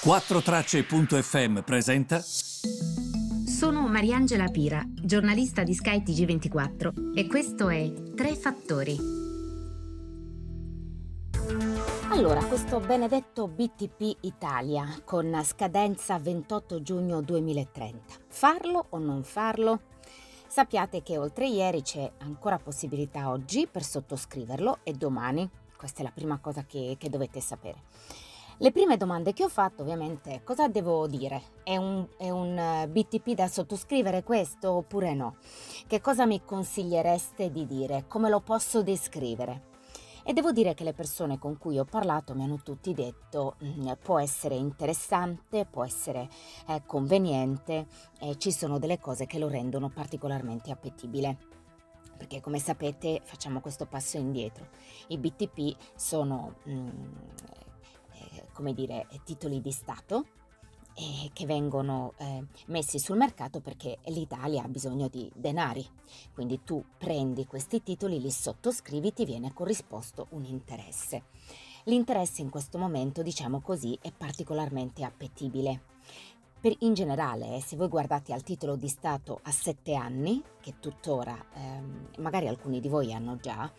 [0.00, 2.20] 4Tracce.fm presenta.
[2.20, 8.96] Sono Mariangela Pira, giornalista di Sky TG24 e questo è Tre Fattori.
[12.10, 18.14] Allora, questo benedetto BTP Italia con scadenza 28 giugno 2030.
[18.28, 19.80] Farlo o non farlo?
[20.46, 25.50] Sappiate che oltre ieri c'è ancora possibilità oggi per sottoscriverlo e domani.
[25.76, 27.82] Questa è la prima cosa che, che dovete sapere.
[28.60, 31.40] Le prime domande che ho fatto ovviamente cosa devo dire?
[31.62, 35.36] È un, è un eh, BTP da sottoscrivere questo oppure no?
[35.86, 38.06] Che cosa mi consigliereste di dire?
[38.08, 39.66] Come lo posso descrivere?
[40.24, 43.92] E devo dire che le persone con cui ho parlato mi hanno tutti detto mm,
[44.02, 46.28] può essere interessante, può essere
[46.66, 47.86] eh, conveniente,
[48.18, 51.36] eh, ci sono delle cose che lo rendono particolarmente appetibile
[52.16, 54.66] perché come sapete facciamo questo passo indietro.
[55.06, 56.88] I BTP sono mm,
[58.58, 60.26] come dire, titoli di Stato
[60.94, 65.86] eh, che vengono eh, messi sul mercato perché l'Italia ha bisogno di denari.
[66.34, 71.26] Quindi tu prendi questi titoli, li sottoscrivi, ti viene corrisposto un interesse.
[71.84, 75.82] L'interesse in questo momento, diciamo così, è particolarmente appetibile.
[76.60, 80.80] Per, in generale, eh, se voi guardate al titolo di Stato a sette anni, che
[80.80, 83.72] tuttora ehm, magari alcuni di voi hanno già,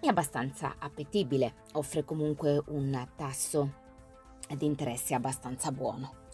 [0.00, 3.86] è abbastanza appetibile, offre comunque un tasso
[4.56, 6.26] di interesse abbastanza buono.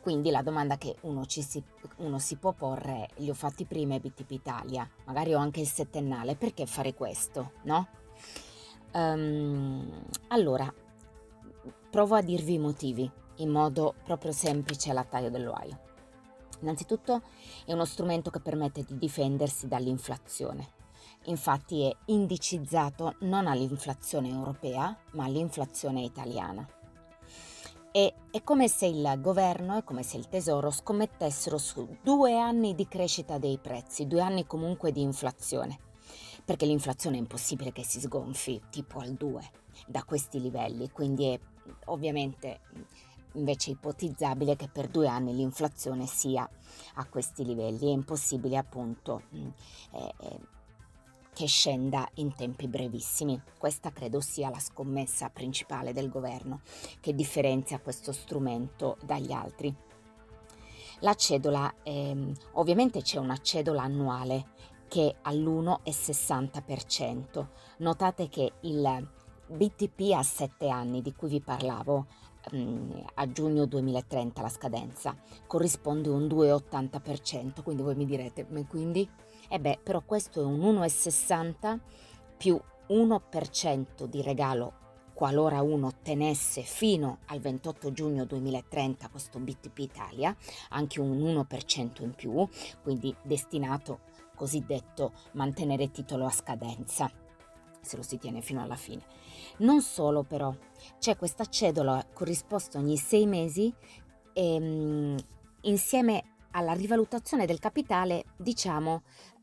[0.00, 1.62] Quindi la domanda che uno, si,
[1.98, 5.60] uno, si, può porre è, li ho fatti prima i BTP Italia, magari ho anche
[5.60, 7.86] il settennale, perché fare questo, no?
[8.94, 10.72] Um, allora,
[11.88, 15.90] provo a dirvi i motivi in modo proprio semplice alla taglio dell'oio.
[16.62, 17.22] Innanzitutto
[17.64, 20.80] è uno strumento che permette di difendersi dall'inflazione.
[21.26, 26.66] Infatti è indicizzato non all'inflazione europea, ma all'inflazione italiana.
[27.94, 32.74] E è come se il governo e come se il tesoro scommettessero su due anni
[32.74, 35.78] di crescita dei prezzi, due anni comunque di inflazione,
[36.42, 39.50] perché l'inflazione è impossibile che si sgonfi tipo al 2
[39.86, 41.40] da questi livelli, quindi è
[41.86, 42.60] ovviamente
[43.34, 46.48] invece ipotizzabile che per due anni l'inflazione sia
[46.94, 50.38] a questi livelli, è impossibile appunto eh, eh,
[51.32, 53.40] che scenda in tempi brevissimi.
[53.58, 56.62] Questa credo sia la scommessa principale del governo
[57.00, 59.74] che differenzia questo strumento dagli altri.
[61.00, 64.50] La cedola, ehm, ovviamente c'è una cedola annuale
[64.88, 67.48] che è all'1,60%.
[67.78, 69.08] Notate che il
[69.48, 72.06] BTP a 7 anni di cui vi parlavo
[72.52, 75.16] ehm, a giugno 2030 la scadenza
[75.46, 79.08] corrisponde un 2,80%, quindi voi mi direte, ma quindi
[79.52, 81.78] e beh, però questo è un 1,60
[82.38, 82.58] più
[82.88, 84.80] 1% di regalo
[85.12, 90.34] qualora uno ottenesse fino al 28 giugno 2030 questo BTP Italia,
[90.70, 92.48] anche un 1% in più,
[92.82, 94.00] quindi destinato
[94.34, 97.10] cosiddetto mantenere titolo a scadenza
[97.78, 99.02] se lo si tiene fino alla fine.
[99.58, 100.50] Non solo però,
[100.98, 103.70] c'è questa cedola corrisposta ogni sei mesi
[104.32, 105.16] ehm,
[105.62, 109.02] insieme alla rivalutazione del capitale, diciamo,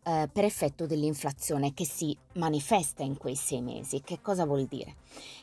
[0.10, 4.02] eh, per effetto dell'inflazione che si manifesta in quei sei mesi.
[4.02, 4.96] Che cosa vuol dire?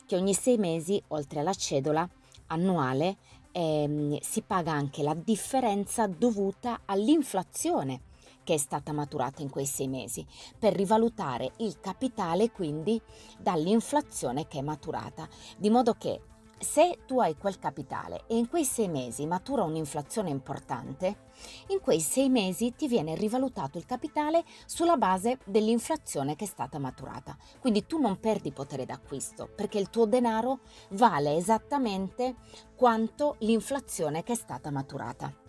[0.05, 2.07] Che ogni sei mesi, oltre alla cedola
[2.47, 3.15] annuale,
[3.53, 8.01] ehm, si paga anche la differenza dovuta all'inflazione
[8.43, 10.25] che è stata maturata in quei sei mesi,
[10.57, 12.99] per rivalutare il capitale quindi
[13.37, 16.21] dall'inflazione che è maturata, di modo che
[16.59, 21.25] se tu hai quel capitale e in quei sei mesi matura un'inflazione importante,
[21.67, 26.79] in quei sei mesi ti viene rivalutato il capitale sulla base dell'inflazione che è stata
[26.79, 27.37] maturata.
[27.59, 30.59] Quindi tu non perdi potere d'acquisto perché il tuo denaro
[30.89, 32.35] vale esattamente
[32.75, 35.45] quanto l'inflazione che è stata maturata.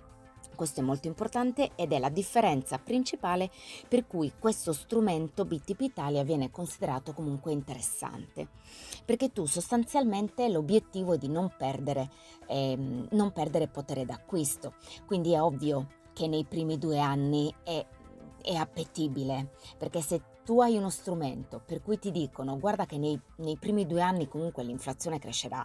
[0.59, 3.49] Questo è molto importante ed è la differenza principale
[3.87, 8.49] per cui questo strumento BTP Italia viene considerato comunque interessante,
[9.05, 12.11] perché tu sostanzialmente l'obiettivo è di non perdere,
[12.49, 14.75] ehm, non perdere potere d'acquisto,
[15.07, 17.87] quindi è ovvio che nei primi due anni è,
[18.43, 23.21] è appetibile, perché se tu hai uno strumento per cui ti dicono guarda che nei,
[23.37, 25.65] nei primi due anni comunque l'inflazione crescerà,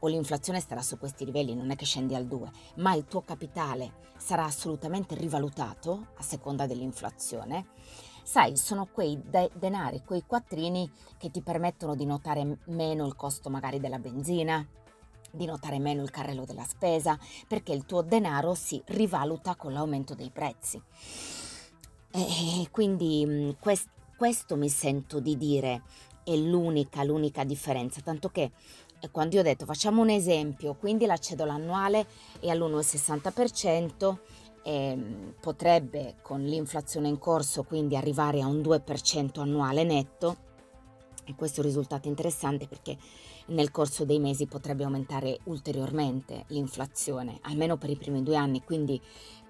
[0.00, 3.22] o l'inflazione starà su questi livelli, non è che scendi al 2, ma il tuo
[3.22, 7.66] capitale sarà assolutamente rivalutato a seconda dell'inflazione,
[8.22, 13.50] sai, sono quei de- denari, quei quattrini che ti permettono di notare meno il costo
[13.50, 14.66] magari della benzina,
[15.32, 20.14] di notare meno il carrello della spesa, perché il tuo denaro si rivaluta con l'aumento
[20.14, 20.80] dei prezzi.
[22.12, 25.82] E quindi quest- questo mi sento di dire
[26.24, 28.52] è l'unica, l'unica differenza, tanto che
[29.02, 32.06] E quando io ho detto facciamo un esempio, quindi la cedola annuale
[32.38, 34.18] è all'1,60%,
[34.62, 40.36] eh, potrebbe con l'inflazione in corso quindi arrivare a un 2% annuale netto,
[41.24, 42.98] e questo è un risultato interessante perché
[43.50, 49.00] nel corso dei mesi potrebbe aumentare ulteriormente l'inflazione, almeno per i primi due anni, quindi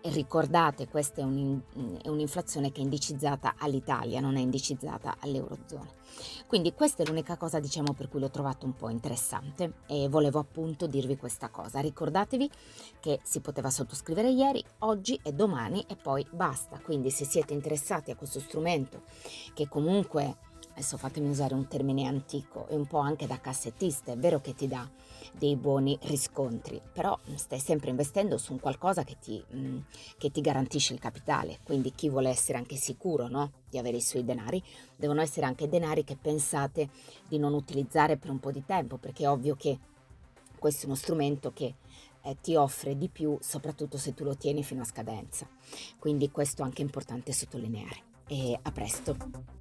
[0.05, 1.61] ricordate questa è, un,
[2.03, 5.89] è un'inflazione che è indicizzata all'Italia, non è indicizzata all'Eurozona.
[6.47, 10.39] Quindi questa è l'unica cosa diciamo per cui l'ho trovato un po' interessante e volevo
[10.39, 11.81] appunto dirvi questa cosa.
[11.81, 12.51] Ricordatevi
[12.99, 16.81] che si poteva sottoscrivere ieri, oggi e domani e poi basta.
[16.81, 19.03] Quindi se siete interessati a questo strumento
[19.55, 20.49] che comunque
[20.81, 24.55] adesso fatemi usare un termine antico e un po' anche da cassettista, è vero che
[24.55, 24.89] ti dà
[25.33, 29.79] dei buoni riscontri, però stai sempre investendo su un qualcosa che ti, mh, mm,
[30.17, 34.03] che ti garantisce il capitale, quindi chi vuole essere anche sicuro no, di avere i
[34.03, 34.63] suoi denari,
[34.97, 36.89] devono essere anche denari che pensate
[37.29, 39.79] di non utilizzare per un po' di tempo, perché è ovvio che
[40.59, 41.75] questo è uno strumento che
[42.23, 45.47] eh, ti offre di più, soprattutto se tu lo tieni fino a scadenza.
[45.99, 48.09] Quindi questo è anche importante sottolineare.
[48.27, 49.60] E a presto!